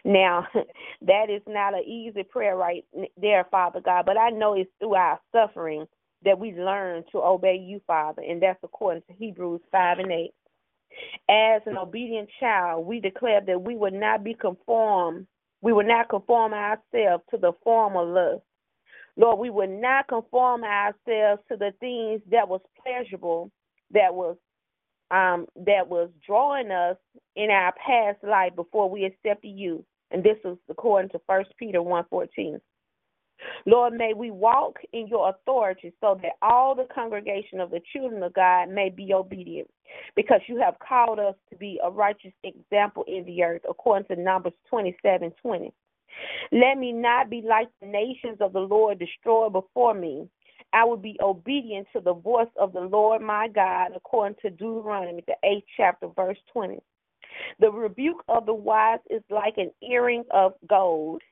Now, 0.05 0.47
that 1.03 1.31
is 1.31 1.43
not 1.47 1.75
an 1.75 1.85
easy 1.85 2.23
prayer 2.23 2.57
right 2.57 2.85
there, 3.17 3.47
Father 3.51 3.81
God, 3.81 4.07
but 4.07 4.19
I 4.19 4.31
know 4.31 4.55
it's 4.55 4.71
through 4.79 4.95
our 4.95 5.21
suffering 5.33 5.87
that 6.25 6.39
we 6.39 6.53
learn 6.53 7.05
to 7.13 7.19
obey 7.19 7.57
you, 7.57 7.81
Father, 7.87 8.23
and 8.23 8.43
that's 8.43 8.59
according 8.63 9.03
to 9.03 9.13
Hebrews 9.19 9.61
5 9.71 9.99
and 10.01 10.13
8. 10.13 10.31
As 11.29 11.63
an 11.67 11.77
obedient 11.77 12.29
child, 12.41 12.87
we 12.87 13.01
declare 13.01 13.41
that 13.41 13.63
we 13.63 13.77
would 13.77 13.95
not 13.95 14.25
be 14.25 14.35
conformed, 14.35 15.27
we 15.63 15.73
would 15.73 15.87
not 15.87 16.09
conform 16.09 16.55
ourselves 16.55 17.25
to 17.31 17.39
the 17.39 17.53
form 17.65 17.97
of 17.97 18.09
lust. 18.09 18.43
Lord, 19.17 19.39
we 19.39 19.51
would 19.51 19.71
not 19.71 20.09
conform 20.09 20.63
ourselves 20.65 21.43
to 21.51 21.57
the 21.57 21.73
things 21.81 22.21
that 22.31 22.49
was 22.49 22.61
pleasurable, 22.83 23.51
that 23.93 24.15
was 24.15 24.37
um, 25.11 25.47
that 25.57 25.89
was 25.89 26.11
drawing 26.27 26.71
us 26.71 26.97
in 27.37 27.51
our 27.51 27.73
past 27.75 28.23
life 28.25 28.57
before 28.57 28.91
we 28.91 29.05
accepted 29.05 29.49
you. 29.49 29.85
And 30.11 30.23
this 30.23 30.39
is 30.45 30.59
according 30.69 31.11
to 31.11 31.21
First 31.27 31.51
Peter 31.59 31.83
one 31.83 32.05
fourteen. 32.11 32.61
Lord, 33.67 33.95
may 33.95 34.15
we 34.15 34.31
walk 34.31 34.79
in 34.93 35.09
your 35.09 35.29
authority 35.31 35.93
so 36.01 36.19
that 36.23 36.33
all 36.43 36.75
the 36.75 36.87
congregation 36.95 37.61
of 37.61 37.71
the 37.71 37.81
children 37.93 38.23
of 38.23 38.35
God 38.35 38.69
may 38.69 38.91
be 38.91 39.13
obedient, 39.13 39.69
because 40.15 40.41
you 40.47 40.59
have 40.59 40.79
called 40.79 41.19
us 41.19 41.35
to 41.51 41.57
be 41.57 41.81
a 41.83 41.91
righteous 41.91 42.33
example 42.45 43.05
in 43.07 43.25
the 43.25 43.43
earth, 43.43 43.63
according 43.69 44.09
to 44.09 44.23
Numbers 44.23 44.55
27 44.71 45.33
20. 45.43 45.73
Let 46.53 46.79
me 46.79 46.93
not 46.93 47.29
be 47.29 47.43
like 47.43 47.69
the 47.81 47.87
nations 47.87 48.39
of 48.41 48.53
the 48.53 48.61
Lord 48.61 48.99
destroyed 48.99 49.53
before 49.53 49.95
me. 49.95 50.29
I 50.73 50.85
will 50.85 50.97
be 50.97 51.19
obedient 51.23 51.87
to 51.93 52.01
the 52.01 52.15
voice 52.15 52.49
of 52.59 52.73
the 52.73 52.81
Lord 52.81 53.23
my 53.23 53.49
God, 53.49 53.93
according 53.95 54.37
to 54.43 54.51
Deuteronomy, 54.51 55.23
the 55.27 55.37
eighth 55.45 55.67
chapter, 55.77 56.09
verse 56.09 56.39
20. 56.53 56.79
The 57.61 57.71
rebuke 57.71 58.23
of 58.29 58.47
the 58.47 58.55
wise 58.55 59.01
is 59.11 59.23
like 59.31 59.59
an 59.59 59.71
earring 59.83 60.25
of 60.31 60.55
gold 60.69 61.23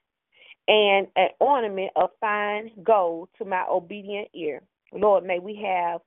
and 0.66 1.06
an 1.16 1.28
ornament 1.40 1.90
of 1.96 2.10
fine 2.20 2.70
gold 2.82 3.28
to 3.38 3.44
my 3.44 3.64
obedient 3.70 4.28
ear. 4.34 4.62
Lord, 4.92 5.24
may 5.24 5.38
we 5.38 5.56
have 5.64 6.00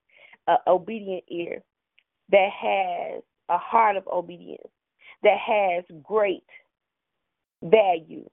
an 0.48 0.58
obedient 0.66 1.24
ear 1.30 1.62
that 2.32 2.50
has 2.52 3.24
a 3.50 3.58
heart 3.58 3.98
of 3.98 4.08
obedience, 4.08 4.68
that 5.24 5.38
has 5.38 5.84
great 6.04 6.44
value, 7.64 8.28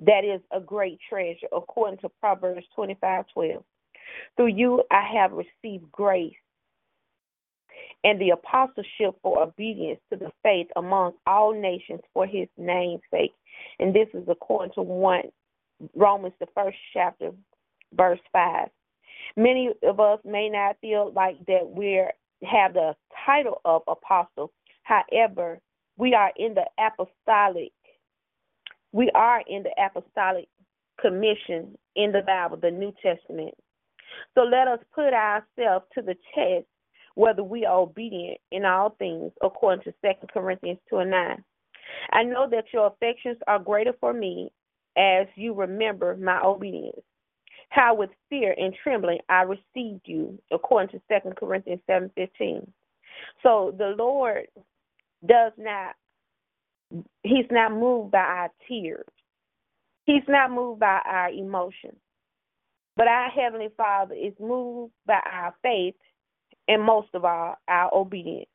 that 0.00 0.24
is 0.24 0.40
a 0.50 0.60
great 0.60 0.98
treasure, 1.08 1.46
according 1.54 1.98
to 1.98 2.08
Proverbs 2.20 2.66
twenty 2.74 2.96
five 3.00 3.24
twelve. 3.32 3.64
Through 4.36 4.48
you 4.48 4.82
I 4.90 5.02
have 5.14 5.32
received 5.32 5.90
grace 5.92 6.34
and 8.04 8.20
the 8.20 8.30
apostleship 8.30 9.16
for 9.22 9.42
obedience 9.42 10.00
to 10.10 10.18
the 10.18 10.30
faith 10.42 10.66
among 10.76 11.12
all 11.26 11.52
nations 11.52 12.00
for 12.12 12.26
his 12.26 12.48
name's 12.58 13.02
sake. 13.10 13.32
And 13.78 13.94
this 13.94 14.08
is 14.12 14.24
according 14.28 14.72
to 14.74 14.82
one 14.82 15.22
Romans 15.94 16.34
the 16.40 16.46
first 16.54 16.76
chapter, 16.92 17.30
verse 17.94 18.20
5. 18.32 18.68
Many 19.36 19.70
of 19.82 20.00
us 20.00 20.20
may 20.24 20.48
not 20.48 20.76
feel 20.80 21.12
like 21.14 21.44
that 21.46 21.68
we 21.68 22.02
have 22.42 22.74
the 22.74 22.94
title 23.24 23.60
of 23.64 23.82
apostle. 23.86 24.52
However, 24.82 25.60
we 25.96 26.14
are 26.14 26.32
in 26.36 26.54
the 26.54 26.64
apostolic. 26.78 27.72
We 28.92 29.10
are 29.14 29.42
in 29.46 29.62
the 29.62 29.72
apostolic 29.82 30.48
commission 31.00 31.76
in 31.96 32.12
the 32.12 32.22
Bible, 32.22 32.58
the 32.58 32.70
New 32.70 32.92
Testament. 33.02 33.54
So 34.34 34.42
let 34.42 34.68
us 34.68 34.80
put 34.94 35.14
ourselves 35.14 35.86
to 35.94 36.02
the 36.02 36.16
test 36.34 36.66
whether 37.14 37.42
we 37.42 37.66
are 37.66 37.80
obedient 37.80 38.38
in 38.50 38.64
all 38.64 38.90
things, 38.98 39.32
according 39.42 39.84
to 39.84 39.92
2 40.02 40.26
Corinthians 40.32 40.78
2 40.88 40.98
and 40.98 41.10
9. 41.10 41.44
I 42.10 42.22
know 42.22 42.48
that 42.50 42.64
your 42.72 42.86
affections 42.86 43.36
are 43.46 43.58
greater 43.58 43.92
for 44.00 44.12
me 44.12 44.50
as 44.96 45.26
you 45.34 45.54
remember 45.54 46.16
my 46.16 46.40
obedience. 46.42 47.00
How 47.68 47.94
with 47.94 48.10
fear 48.28 48.54
and 48.58 48.74
trembling 48.82 49.18
I 49.28 49.42
received 49.42 50.02
you, 50.04 50.38
according 50.50 50.90
to 50.90 51.20
2 51.20 51.34
Corinthians 51.36 51.80
7:15. 51.88 52.70
So 53.42 53.74
the 53.76 53.94
Lord 53.96 54.46
does 55.26 55.52
not 55.56 55.94
he's 57.22 57.50
not 57.50 57.72
moved 57.72 58.10
by 58.10 58.18
our 58.18 58.50
tears. 58.68 59.06
He's 60.04 60.28
not 60.28 60.50
moved 60.50 60.80
by 60.80 61.00
our 61.04 61.30
emotions. 61.30 61.98
But 62.96 63.08
our 63.08 63.30
heavenly 63.30 63.70
Father 63.76 64.14
is 64.14 64.34
moved 64.38 64.92
by 65.06 65.20
our 65.24 65.54
faith 65.62 65.94
and 66.68 66.82
most 66.82 67.08
of 67.14 67.24
all 67.24 67.56
our 67.68 67.94
obedience. 67.94 68.48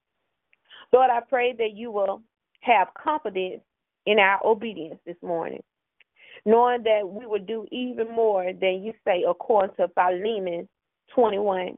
Lord, 0.94 1.10
I 1.10 1.22
pray 1.22 1.54
that 1.54 1.74
you 1.74 1.92
will 1.92 2.22
have 2.62 2.94
confidence 2.94 3.62
in 4.06 4.20
our 4.20 4.40
obedience 4.46 5.00
this 5.06 5.18
morning, 5.22 5.64
knowing 6.48 6.82
that 6.84 7.02
we 7.08 7.26
will 7.26 7.44
do 7.46 7.68
even 7.74 8.10
more 8.10 8.54
than 8.54 8.82
you 8.82 8.94
say 9.06 9.26
according 9.30 9.76
to 9.76 9.90
Philemon 9.90 10.68
21. 11.14 11.76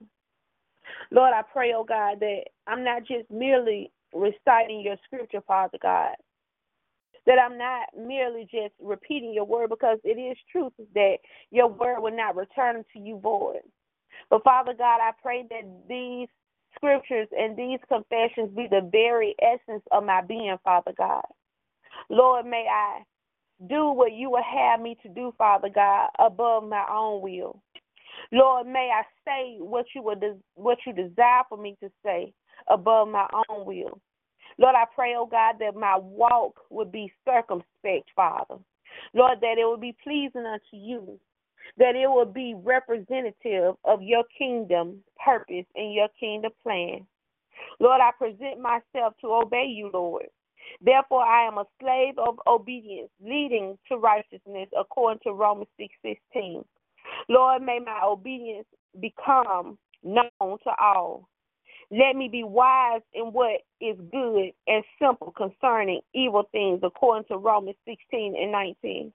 Lord, 1.09 1.33
I 1.33 1.41
pray, 1.41 1.73
oh 1.75 1.83
God, 1.83 2.19
that 2.19 2.43
I'm 2.67 2.83
not 2.83 3.01
just 3.01 3.29
merely 3.31 3.91
reciting 4.13 4.81
your 4.81 4.97
scripture, 5.05 5.41
Father 5.47 5.79
God, 5.81 6.13
that 7.25 7.39
I'm 7.39 7.57
not 7.57 7.87
merely 7.97 8.43
just 8.43 8.75
repeating 8.79 9.33
your 9.33 9.45
word 9.45 9.71
because 9.71 9.97
it 10.03 10.19
is 10.19 10.37
truth 10.51 10.73
that 10.93 11.17
your 11.49 11.67
word 11.67 12.01
will 12.01 12.15
not 12.15 12.35
return 12.35 12.85
to 12.93 12.99
you 12.99 13.19
void. 13.19 13.61
But 14.29 14.43
Father 14.43 14.75
God, 14.77 14.99
I 15.01 15.13
pray 15.19 15.47
that 15.49 15.63
these 15.89 16.27
scriptures 16.75 17.27
and 17.35 17.57
these 17.57 17.79
confessions 17.87 18.55
be 18.55 18.67
the 18.69 18.87
very 18.91 19.33
essence 19.41 19.83
of 19.91 20.03
my 20.03 20.21
being, 20.21 20.55
Father 20.63 20.93
God. 20.95 21.25
Lord, 22.09 22.45
may 22.45 22.67
I 22.71 23.01
do 23.67 23.91
what 23.91 24.13
you 24.13 24.29
would 24.31 24.43
have 24.43 24.81
me 24.81 24.97
to 25.03 25.09
do, 25.09 25.33
Father 25.37 25.69
God, 25.69 26.09
above 26.19 26.63
my 26.67 26.85
own 26.91 27.21
will. 27.21 27.61
Lord, 28.31 28.67
may 28.67 28.91
I 28.93 29.03
say 29.25 29.57
what 29.59 29.85
you 29.95 30.03
would 30.03 30.23
what 30.55 30.77
you 30.85 30.93
desire 30.93 31.43
for 31.47 31.57
me 31.57 31.75
to 31.81 31.89
say 32.03 32.33
above 32.67 33.07
my 33.07 33.27
own 33.49 33.65
will. 33.65 33.99
Lord, 34.57 34.75
I 34.75 34.85
pray, 34.93 35.15
oh 35.17 35.25
God, 35.25 35.55
that 35.59 35.75
my 35.75 35.97
walk 35.97 36.59
would 36.69 36.91
be 36.91 37.11
circumspect, 37.25 38.09
Father. 38.15 38.55
Lord, 39.13 39.39
that 39.41 39.57
it 39.57 39.67
would 39.67 39.81
be 39.81 39.95
pleasing 40.03 40.45
unto 40.45 40.75
you 40.75 41.19
that 41.77 41.95
it 41.95 42.09
would 42.09 42.33
be 42.33 42.55
representative 42.55 43.75
of 43.83 44.01
your 44.01 44.23
kingdom 44.37 44.97
purpose 45.23 45.65
and 45.75 45.93
your 45.93 46.07
kingdom 46.19 46.51
plan. 46.61 47.05
Lord, 47.79 48.01
I 48.01 48.11
present 48.17 48.59
myself 48.59 49.13
to 49.21 49.27
obey 49.27 49.65
you, 49.65 49.89
Lord. 49.93 50.27
Therefore, 50.81 51.23
I 51.23 51.47
am 51.47 51.57
a 51.57 51.65
slave 51.81 52.17
of 52.17 52.39
obedience, 52.47 53.09
leading 53.21 53.77
to 53.89 53.97
righteousness, 53.97 54.69
according 54.79 55.19
to 55.23 55.33
Romans 55.33 55.69
six 55.77 55.93
sixteen. 56.03 56.63
Lord, 57.29 57.61
may 57.63 57.79
my 57.79 58.01
obedience 58.03 58.67
become 58.99 59.77
known 60.03 60.57
to 60.63 60.71
all. 60.81 61.27
Let 61.91 62.15
me 62.15 62.29
be 62.29 62.43
wise 62.43 63.01
in 63.13 63.25
what 63.33 63.61
is 63.81 63.97
good 64.11 64.51
and 64.67 64.83
simple 65.01 65.31
concerning 65.35 66.01
evil 66.13 66.43
things, 66.51 66.81
according 66.83 67.25
to 67.29 67.37
Romans 67.37 67.77
16 67.87 68.35
and 68.39 68.51
19. 68.51 69.13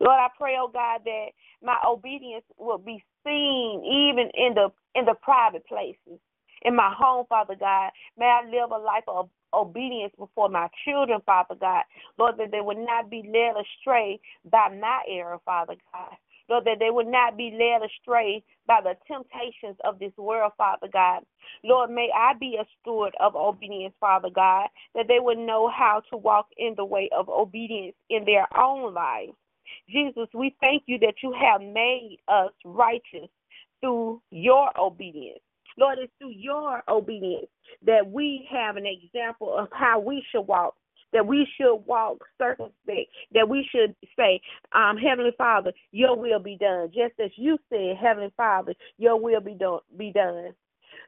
Lord, 0.00 0.18
I 0.18 0.28
pray, 0.38 0.56
oh 0.58 0.70
God, 0.72 1.02
that 1.04 1.26
my 1.62 1.76
obedience 1.86 2.44
will 2.58 2.78
be 2.78 3.02
seen 3.24 3.82
even 3.84 4.30
in 4.34 4.54
the 4.54 4.70
in 4.94 5.04
the 5.04 5.14
private 5.22 5.66
places. 5.66 6.20
In 6.62 6.74
my 6.76 6.92
home, 6.96 7.26
Father 7.28 7.56
God, 7.58 7.90
may 8.18 8.26
I 8.26 8.44
live 8.46 8.70
a 8.70 8.78
life 8.78 9.04
of 9.08 9.28
obedience 9.54 10.12
before 10.18 10.48
my 10.48 10.68
children, 10.84 11.20
Father 11.24 11.54
God. 11.54 11.84
Lord, 12.18 12.36
that 12.38 12.50
they 12.50 12.60
would 12.60 12.78
not 12.78 13.10
be 13.10 13.22
led 13.26 13.54
astray 13.60 14.20
by 14.50 14.68
my 14.80 15.02
error, 15.08 15.38
Father 15.44 15.76
God. 15.92 16.16
Lord, 16.48 16.64
that 16.66 16.78
they 16.78 16.90
would 16.90 17.06
not 17.06 17.36
be 17.36 17.56
led 17.58 17.86
astray 17.88 18.42
by 18.66 18.80
the 18.82 18.94
temptations 19.06 19.76
of 19.84 19.98
this 19.98 20.12
world, 20.16 20.52
Father 20.58 20.88
God. 20.92 21.22
Lord, 21.62 21.90
may 21.90 22.10
I 22.14 22.34
be 22.38 22.58
a 22.60 22.66
steward 22.80 23.14
of 23.20 23.34
obedience, 23.34 23.94
Father 23.98 24.30
God, 24.34 24.68
that 24.94 25.08
they 25.08 25.20
would 25.20 25.38
know 25.38 25.68
how 25.68 26.02
to 26.10 26.16
walk 26.16 26.48
in 26.58 26.74
the 26.76 26.84
way 26.84 27.08
of 27.16 27.28
obedience 27.28 27.96
in 28.10 28.24
their 28.24 28.46
own 28.58 28.92
lives. 28.92 29.32
Jesus, 29.88 30.28
we 30.34 30.54
thank 30.60 30.82
you 30.86 30.98
that 30.98 31.14
you 31.22 31.32
have 31.32 31.60
made 31.60 32.18
us 32.28 32.52
righteous 32.64 33.28
through 33.80 34.20
your 34.30 34.70
obedience. 34.78 35.40
Lord, 35.78 35.98
it's 35.98 36.12
through 36.18 36.32
your 36.36 36.82
obedience 36.88 37.46
that 37.84 38.10
we 38.10 38.48
have 38.50 38.76
an 38.76 38.86
example 38.86 39.56
of 39.56 39.68
how 39.72 39.98
we 40.00 40.24
should 40.30 40.42
walk, 40.42 40.74
that 41.12 41.26
we 41.26 41.46
should 41.56 41.76
walk 41.86 42.18
circumspect, 42.38 43.10
that 43.32 43.48
we 43.48 43.68
should 43.70 43.94
say, 44.16 44.40
um, 44.72 44.96
Heavenly 44.96 45.32
Father, 45.36 45.72
your 45.92 46.16
will 46.16 46.38
be 46.38 46.56
done. 46.56 46.88
Just 46.88 47.14
as 47.22 47.30
you 47.36 47.58
said, 47.70 47.96
Heavenly 48.00 48.32
Father, 48.36 48.74
your 48.98 49.20
will 49.20 49.40
be 49.40 49.54
done 49.54 49.80
be 49.96 50.12
done. 50.12 50.54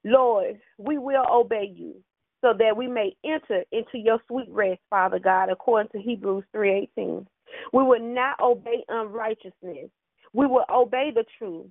Lord, 0.04 0.58
we 0.78 0.98
will 0.98 1.26
obey 1.32 1.72
you 1.74 1.94
so 2.42 2.52
that 2.58 2.76
we 2.76 2.86
may 2.86 3.16
enter 3.24 3.64
into 3.72 3.98
your 3.98 4.20
sweet 4.28 4.48
rest, 4.50 4.80
Father 4.90 5.18
God, 5.18 5.48
according 5.48 5.90
to 5.92 5.98
Hebrews 5.98 6.44
three 6.52 6.72
eighteen. 6.72 7.26
We 7.72 7.82
will 7.82 8.00
not 8.00 8.38
obey 8.40 8.84
unrighteousness. 8.88 9.90
We 10.32 10.46
will 10.46 10.64
obey 10.70 11.12
the 11.14 11.24
truth. 11.38 11.66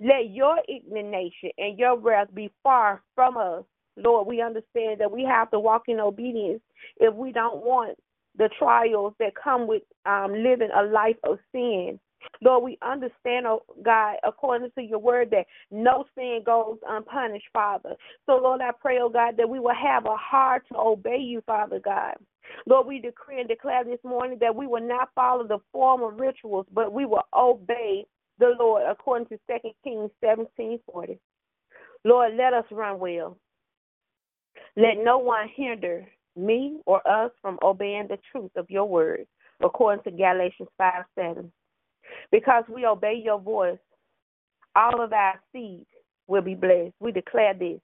Let 0.00 0.30
your 0.30 0.58
indignation 0.68 1.50
and 1.58 1.78
your 1.78 1.98
wrath 1.98 2.28
be 2.34 2.50
far 2.62 3.02
from 3.14 3.36
us. 3.36 3.64
Lord, 3.96 4.28
we 4.28 4.40
understand 4.40 5.00
that 5.00 5.10
we 5.10 5.24
have 5.24 5.50
to 5.50 5.58
walk 5.58 5.84
in 5.88 5.98
obedience 5.98 6.60
if 6.98 7.14
we 7.14 7.32
don't 7.32 7.64
want 7.64 7.98
the 8.36 8.48
trials 8.58 9.14
that 9.18 9.32
come 9.34 9.66
with 9.66 9.82
um, 10.06 10.32
living 10.32 10.70
a 10.76 10.84
life 10.84 11.16
of 11.24 11.38
sin. 11.52 11.98
Lord, 12.42 12.62
we 12.62 12.78
understand, 12.82 13.46
oh 13.46 13.62
God, 13.82 14.16
according 14.24 14.70
to 14.76 14.82
your 14.82 14.98
word, 14.98 15.30
that 15.30 15.46
no 15.70 16.04
sin 16.14 16.42
goes 16.44 16.78
unpunished, 16.88 17.48
Father. 17.52 17.94
So, 18.26 18.36
Lord, 18.36 18.60
I 18.60 18.70
pray, 18.80 18.98
oh 19.00 19.08
God, 19.08 19.36
that 19.36 19.48
we 19.48 19.58
will 19.58 19.74
have 19.74 20.06
a 20.06 20.16
heart 20.16 20.64
to 20.72 20.78
obey 20.78 21.18
you, 21.18 21.42
Father 21.46 21.80
God. 21.80 22.14
Lord, 22.66 22.86
we 22.86 23.00
decree 23.00 23.40
and 23.40 23.48
declare 23.48 23.84
this 23.84 23.98
morning 24.04 24.38
that 24.40 24.54
we 24.54 24.66
will 24.66 24.86
not 24.86 25.10
follow 25.14 25.46
the 25.46 25.58
form 25.72 26.02
of 26.02 26.18
rituals, 26.20 26.66
but 26.72 26.92
we 26.92 27.04
will 27.04 27.24
obey 27.34 28.04
the 28.38 28.54
Lord 28.58 28.84
according 28.88 29.28
to 29.28 29.38
2 29.48 29.70
Kings 29.84 30.10
17:40. 30.24 31.18
Lord, 32.04 32.34
let 32.34 32.54
us 32.54 32.64
run 32.70 32.98
well. 32.98 33.36
Let 34.76 34.98
no 34.98 35.18
one 35.18 35.48
hinder 35.48 36.06
me 36.36 36.80
or 36.86 37.06
us 37.06 37.32
from 37.42 37.58
obeying 37.62 38.08
the 38.08 38.18
truth 38.30 38.52
of 38.56 38.70
your 38.70 38.84
word, 38.84 39.26
according 39.60 40.04
to 40.04 40.10
Galatians 40.10 40.68
5 40.78 41.04
7. 41.14 41.52
Because 42.30 42.64
we 42.68 42.86
obey 42.86 43.14
your 43.22 43.40
voice, 43.40 43.78
all 44.76 45.02
of 45.02 45.12
our 45.12 45.40
seed 45.52 45.86
will 46.28 46.42
be 46.42 46.54
blessed. 46.54 46.94
We 47.00 47.12
declare 47.12 47.54
this 47.54 47.80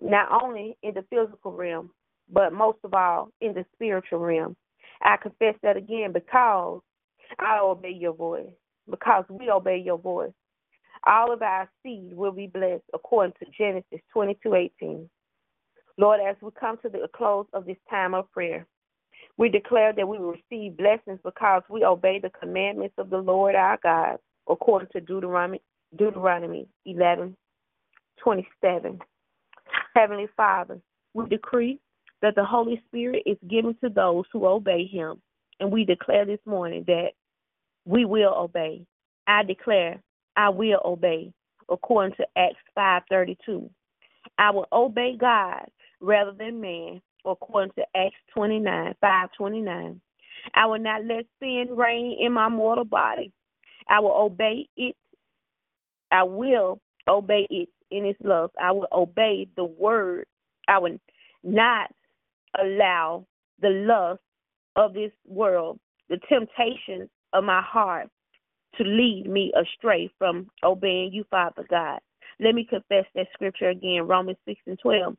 not 0.00 0.42
only 0.42 0.76
in 0.82 0.94
the 0.94 1.04
physical 1.08 1.52
realm, 1.52 1.90
but 2.30 2.52
most 2.52 2.78
of 2.84 2.94
all 2.94 3.30
in 3.40 3.54
the 3.54 3.64
spiritual 3.74 4.18
realm. 4.18 4.56
I 5.02 5.16
confess 5.16 5.54
that 5.62 5.76
again 5.76 6.12
because 6.12 6.80
I 7.38 7.58
obey 7.60 7.90
your 7.90 8.14
voice, 8.14 8.50
because 8.90 9.24
we 9.28 9.50
obey 9.50 9.78
your 9.78 9.98
voice. 9.98 10.32
All 11.06 11.32
of 11.32 11.42
our 11.42 11.68
seed 11.82 12.12
will 12.14 12.32
be 12.32 12.46
blessed 12.46 12.84
according 12.94 13.34
to 13.38 13.46
Genesis 13.56 14.00
22:18. 14.12 15.08
Lord, 15.98 16.20
as 16.20 16.36
we 16.42 16.50
come 16.52 16.78
to 16.78 16.88
the 16.88 17.08
close 17.14 17.46
of 17.52 17.64
this 17.64 17.78
time 17.88 18.14
of 18.14 18.30
prayer, 18.32 18.66
we 19.38 19.48
declare 19.48 19.92
that 19.92 20.08
we 20.08 20.18
will 20.18 20.32
receive 20.32 20.76
blessings 20.76 21.20
because 21.24 21.62
we 21.68 21.84
obey 21.84 22.18
the 22.18 22.30
commandments 22.30 22.94
of 22.98 23.10
the 23.10 23.18
Lord 23.18 23.54
our 23.54 23.78
God, 23.82 24.18
according 24.48 24.88
to 24.92 25.00
Deuteronomy 25.00 25.60
Deuteronomy 25.94 26.66
11:27. 26.86 29.00
Heavenly 29.94 30.26
Father, 30.36 30.80
we 31.14 31.28
decree 31.28 31.78
that 32.22 32.34
the 32.34 32.44
Holy 32.44 32.82
Spirit 32.86 33.22
is 33.26 33.38
given 33.48 33.76
to 33.82 33.88
those 33.88 34.24
who 34.32 34.46
obey 34.46 34.84
him. 34.84 35.20
And 35.60 35.70
we 35.70 35.84
declare 35.84 36.24
this 36.24 36.40
morning 36.44 36.84
that 36.86 37.12
we 37.86 38.04
will 38.04 38.34
obey. 38.34 38.84
I 39.26 39.42
declare 39.44 40.00
I 40.36 40.50
will 40.50 40.80
obey 40.84 41.32
according 41.70 42.16
to 42.16 42.26
Acts 42.36 42.58
5:32. 42.76 43.70
I 44.38 44.50
will 44.50 44.66
obey 44.72 45.16
God 45.16 45.66
rather 46.00 46.32
than 46.32 46.60
man 46.60 47.00
according 47.24 47.72
to 47.72 47.86
Acts 47.96 48.16
29 48.34 48.94
5:29. 49.02 50.00
I 50.54 50.66
will 50.66 50.78
not 50.78 51.04
let 51.04 51.26
sin 51.40 51.74
reign 51.74 52.18
in 52.20 52.32
my 52.32 52.48
mortal 52.48 52.84
body. 52.84 53.32
I 53.88 54.00
will 54.00 54.12
obey 54.12 54.68
it 54.76 54.96
I 56.10 56.22
will 56.22 56.80
obey 57.08 57.46
it 57.50 57.68
in 57.90 58.04
its 58.04 58.20
love. 58.22 58.50
I 58.60 58.72
will 58.72 58.88
obey 58.92 59.48
the 59.56 59.64
word. 59.64 60.26
I 60.68 60.78
will 60.78 60.98
not 61.42 61.90
allow 62.58 63.26
the 63.60 63.70
lust 63.70 64.20
of 64.76 64.94
this 64.94 65.12
world, 65.26 65.78
the 66.08 66.18
temptations 66.28 67.08
of 67.36 67.44
my 67.44 67.62
heart 67.62 68.08
to 68.76 68.84
lead 68.84 69.26
me 69.28 69.52
astray 69.56 70.10
from 70.18 70.48
obeying 70.64 71.12
you, 71.12 71.24
Father 71.30 71.64
God. 71.68 72.00
Let 72.40 72.54
me 72.54 72.66
confess 72.68 73.04
that 73.14 73.28
scripture 73.32 73.70
again, 73.70 74.06
Romans 74.06 74.38
6 74.46 74.60
and 74.66 74.78
12. 74.78 75.16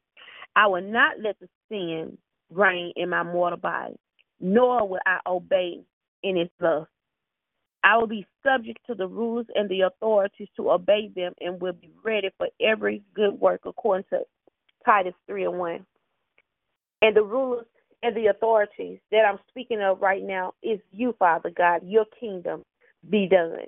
I 0.56 0.68
will 0.68 0.82
not 0.82 1.20
let 1.22 1.38
the 1.40 1.48
sin 1.70 2.18
reign 2.52 2.94
in 2.96 3.10
my 3.10 3.24
mortal 3.24 3.60
body, 3.60 3.96
nor 4.40 4.88
will 4.88 5.00
I 5.06 5.20
obey 5.28 5.82
in 6.24 6.38
its 6.38 6.52
lust. 6.60 6.90
I 7.84 7.98
will 7.98 8.08
be 8.08 8.28
subject 8.44 8.80
to 8.88 8.96
the 8.96 9.08
rules 9.08 9.46
and 9.56 9.70
the 9.70 9.82
authorities 9.82 10.50
to 10.58 10.72
obey 10.72 11.10
them 11.16 11.34
and 11.40 11.62
will 11.62 11.74
be 11.74 11.92
ready 12.04 12.30
for 12.38 12.48
every 12.60 13.04
good 13.14 13.40
work 13.40 13.62
according 13.66 14.06
to 14.10 14.22
Titus 14.86 15.14
3 15.28 15.46
and 15.46 15.60
1. 15.60 15.86
And 17.04 17.16
the 17.16 17.24
rulers 17.24 17.66
and 18.04 18.16
the 18.16 18.28
authorities 18.28 19.00
that 19.12 19.26
I'm 19.26 19.40
speaking 19.50 19.82
of 19.82 20.02
right 20.02 20.24
now 20.24 20.54
is 20.62 20.80
you, 20.92 21.16
Father 21.18 21.50
God. 21.50 21.82
Your 21.84 22.06
kingdom 22.20 22.64
be 23.10 23.28
done 23.28 23.66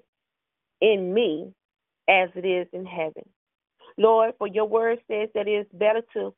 in 0.81 1.13
me 1.13 1.53
as 2.07 2.29
it 2.35 2.45
is 2.45 2.67
in 2.73 2.85
heaven. 2.85 3.27
Lord, 3.97 4.33
for 4.37 4.47
your 4.47 4.65
word 4.65 4.99
says 5.09 5.29
that 5.35 5.47
it 5.47 5.51
is 5.51 5.67
better 5.73 6.01
to 6.13 6.33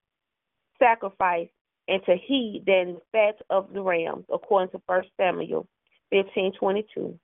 sacrifice 0.79 1.49
and 1.87 2.01
to 2.05 2.15
heed 2.15 2.63
than 2.65 2.95
the 2.95 3.01
fat 3.11 3.35
of 3.49 3.71
the 3.73 3.81
rams, 3.81 4.25
according 4.33 4.71
to 4.71 4.81
1 4.85 5.03
Samuel 5.17 5.67
15:22. 6.11 7.17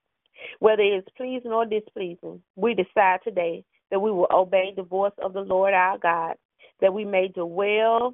Whether 0.60 0.84
it 0.84 0.98
is 0.98 1.14
pleasing 1.16 1.52
or 1.52 1.66
displeasing, 1.66 2.44
we 2.56 2.76
decide 2.76 3.22
today 3.24 3.64
that 3.90 4.00
we 4.00 4.12
will 4.12 4.28
obey 4.30 4.74
the 4.76 4.84
voice 4.84 5.18
of 5.20 5.34
the 5.34 5.42
Lord 5.42 5.74
our 5.74 5.98
God, 5.98 6.36
that 6.82 6.94
we 6.94 7.06
may 7.06 7.30
dwell 7.30 8.14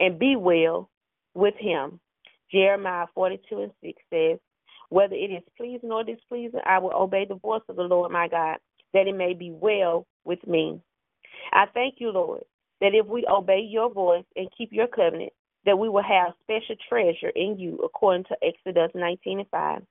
and 0.00 0.18
be 0.18 0.34
well 0.36 0.90
with 1.34 1.54
him. 1.58 2.00
Jeremiah 2.50 3.06
42 3.14 3.62
and 3.62 3.72
6 3.82 4.02
says, 4.12 4.38
Whether 4.90 5.14
it 5.14 5.30
is 5.30 5.42
pleasing 5.56 5.90
or 5.90 6.04
displeasing, 6.04 6.60
I 6.66 6.78
will 6.78 6.94
obey 6.94 7.24
the 7.26 7.36
voice 7.36 7.62
of 7.68 7.76
the 7.76 7.82
Lord 7.82 8.12
my 8.12 8.28
God, 8.28 8.58
that 8.92 9.06
it 9.06 9.16
may 9.16 9.34
be 9.34 9.50
well 9.50 10.06
with 10.24 10.46
me. 10.46 10.80
I 11.52 11.66
thank 11.72 11.94
you, 11.98 12.10
Lord, 12.10 12.42
that 12.80 12.94
if 12.94 13.06
we 13.06 13.26
obey 13.30 13.60
your 13.60 13.90
voice 13.90 14.24
and 14.36 14.48
keep 14.56 14.72
your 14.72 14.86
covenant, 14.86 15.32
that 15.64 15.78
we 15.78 15.88
will 15.88 16.02
have 16.02 16.34
special 16.42 16.76
treasure 16.88 17.30
in 17.34 17.58
you, 17.58 17.78
according 17.84 18.24
to 18.24 18.36
Exodus 18.42 18.90
19 18.94 19.40
and 19.40 19.48
5. 19.48 19.82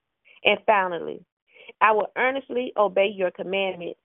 And 0.44 0.60
finally, 0.66 1.24
I 1.80 1.92
will 1.94 2.08
earnestly 2.18 2.74
obey 2.78 3.08
your 3.08 3.32
commandments 3.32 4.00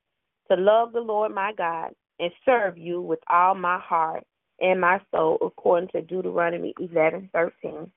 to 0.51 0.57
love 0.57 0.93
the 0.93 1.01
Lord 1.01 1.35
my 1.35 1.53
God 1.57 1.91
and 2.21 2.31
serve 2.45 2.79
you 2.79 3.01
with 3.01 3.19
all 3.29 3.55
my 3.55 3.79
heart 3.81 4.25
and 4.61 4.81
my 4.81 5.01
soul, 5.11 5.39
according 5.41 5.89
to 5.91 6.03
Deuteronomy 6.03 6.75
11 6.79 7.31
13. 7.33 7.91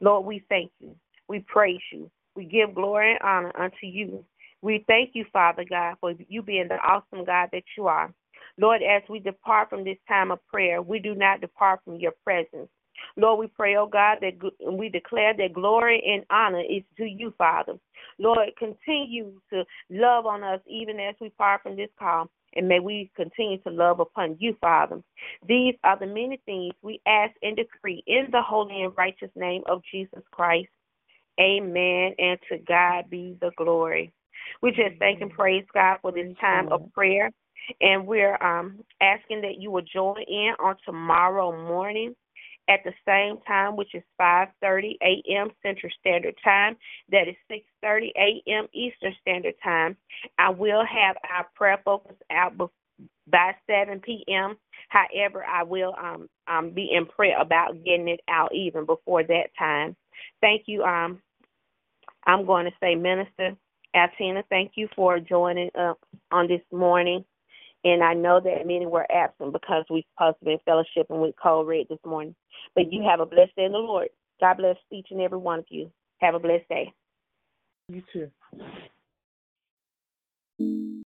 Lord, 0.00 0.26
we 0.26 0.44
thank 0.48 0.70
you. 0.80 0.94
We 1.28 1.40
praise 1.40 1.80
you. 1.92 2.10
We 2.34 2.44
give 2.44 2.74
glory 2.74 3.12
and 3.12 3.22
honor 3.22 3.52
unto 3.58 3.86
you. 3.86 4.24
We 4.62 4.84
thank 4.86 5.10
you, 5.14 5.24
Father 5.32 5.64
God, 5.68 5.96
for 6.00 6.12
you 6.28 6.42
being 6.42 6.68
the 6.68 6.76
awesome 6.76 7.24
God 7.24 7.48
that 7.52 7.64
you 7.76 7.86
are. 7.86 8.12
Lord, 8.58 8.82
as 8.82 9.02
we 9.08 9.18
depart 9.18 9.70
from 9.70 9.84
this 9.84 9.98
time 10.08 10.30
of 10.30 10.44
prayer, 10.46 10.80
we 10.82 10.98
do 10.98 11.14
not 11.14 11.40
depart 11.40 11.80
from 11.84 11.96
your 11.96 12.12
presence. 12.24 12.68
Lord, 13.16 13.38
we 13.38 13.46
pray, 13.46 13.76
oh 13.76 13.86
God, 13.86 14.18
that 14.22 14.72
we 14.72 14.88
declare 14.88 15.34
that 15.36 15.52
glory 15.52 16.02
and 16.06 16.24
honor 16.30 16.62
is 16.62 16.82
to 16.96 17.04
you, 17.04 17.34
Father. 17.36 17.74
Lord, 18.18 18.48
continue 18.58 19.40
to 19.52 19.64
love 19.90 20.26
on 20.26 20.42
us 20.42 20.60
even 20.66 20.98
as 20.98 21.14
we 21.20 21.28
part 21.30 21.62
from 21.62 21.76
this 21.76 21.90
call, 21.98 22.30
and 22.56 22.68
may 22.68 22.80
we 22.80 23.10
continue 23.14 23.58
to 23.58 23.70
love 23.70 24.00
upon 24.00 24.36
you, 24.40 24.56
Father. 24.60 25.02
These 25.46 25.74
are 25.84 25.98
the 25.98 26.06
many 26.06 26.40
things 26.46 26.74
we 26.82 27.00
ask 27.06 27.34
and 27.42 27.56
decree 27.56 28.02
in 28.06 28.28
the 28.32 28.42
holy 28.42 28.82
and 28.82 28.92
righteous 28.96 29.30
name 29.36 29.62
of 29.68 29.82
Jesus 29.92 30.22
Christ. 30.30 30.68
Amen. 31.40 32.14
And 32.18 32.38
to 32.50 32.58
God 32.66 33.10
be 33.10 33.36
the 33.40 33.50
glory. 33.56 34.12
We 34.62 34.70
just 34.70 34.98
thank 34.98 35.20
and 35.20 35.30
praise 35.30 35.64
God 35.74 35.98
for 36.02 36.12
this 36.12 36.34
time 36.40 36.68
of 36.72 36.92
prayer. 36.92 37.30
And 37.80 38.06
we're 38.06 38.42
um, 38.42 38.80
asking 39.00 39.42
that 39.42 39.58
you 39.58 39.70
will 39.70 39.82
join 39.82 40.22
in 40.26 40.52
on 40.60 40.76
tomorrow 40.84 41.52
morning 41.68 42.14
at 42.68 42.80
the 42.84 42.92
same 43.06 43.38
time, 43.46 43.76
which 43.76 43.94
is 43.94 44.02
5:30 44.20 44.96
a.m. 45.02 45.50
Central 45.62 45.92
Standard 46.00 46.34
Time. 46.44 46.76
That 47.10 47.28
is 47.28 47.36
6:30 47.50 48.12
a.m. 48.16 48.66
Eastern 48.72 49.14
Standard 49.20 49.54
Time. 49.62 49.96
I 50.38 50.50
will 50.50 50.84
have 50.84 51.16
our 51.30 51.46
prayer 51.54 51.80
focus 51.84 52.16
out 52.30 52.56
by 53.28 53.54
7 53.68 54.00
p.m. 54.00 54.56
However, 54.88 55.44
I 55.44 55.62
will 55.64 55.94
um, 56.00 56.28
um, 56.48 56.70
be 56.70 56.90
in 56.92 57.06
prayer 57.06 57.40
about 57.40 57.84
getting 57.84 58.08
it 58.08 58.20
out 58.28 58.54
even 58.54 58.86
before 58.86 59.22
that 59.24 59.50
time. 59.58 59.96
Thank 60.40 60.64
you. 60.66 60.82
Um, 60.84 61.20
I'm 62.26 62.46
going 62.46 62.66
to 62.66 62.72
say, 62.80 62.94
Minister 62.94 63.56
Altina, 63.94 64.44
thank 64.50 64.72
you 64.76 64.88
for 64.96 65.20
joining 65.20 65.70
up 65.78 65.98
on 66.32 66.48
this 66.48 66.62
morning. 66.72 67.24
And 67.86 68.02
I 68.02 68.14
know 68.14 68.40
that 68.40 68.66
many 68.66 68.84
were 68.84 69.06
absent 69.12 69.52
because 69.52 69.84
we're 69.88 70.02
supposed 70.12 70.40
to 70.40 70.44
be 70.44 70.52
in 70.54 70.58
fellowship 70.64 71.06
and 71.08 71.20
with 71.20 71.36
Code 71.40 71.68
Red 71.68 71.86
this 71.88 72.00
morning. 72.04 72.34
But 72.74 72.92
you 72.92 73.04
have 73.08 73.20
a 73.20 73.26
blessed 73.26 73.54
day 73.54 73.66
in 73.66 73.70
the 73.70 73.78
Lord. 73.78 74.08
God 74.40 74.56
bless 74.56 74.76
each 74.90 75.06
and 75.12 75.20
every 75.20 75.38
one 75.38 75.60
of 75.60 75.66
you. 75.68 75.92
Have 76.20 76.34
a 76.34 76.40
blessed 76.40 76.68
day. 76.68 76.92
You 77.88 78.02
too. 78.12 78.28